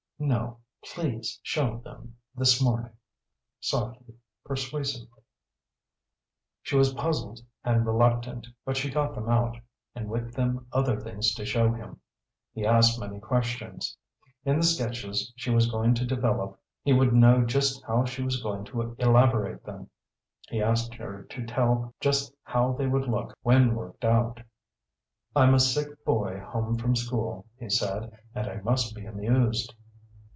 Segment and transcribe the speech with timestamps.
[0.23, 0.59] "No,
[0.93, 2.91] please show them this morning,"
[3.59, 4.13] softly,
[4.45, 5.23] persuasively.
[6.61, 9.57] She was puzzled, and reluctant, but she got them out,
[9.95, 11.99] and with them other things to show him.
[12.53, 13.97] He asked many questions.
[14.45, 18.43] In the sketches she was going to develop he would know just how she was
[18.43, 19.89] going to elaborate them.
[20.49, 24.39] He asked her to tell just how they would look when worked out.
[25.35, 29.73] "I'm a sick boy home from school," he said, "and I must be amused."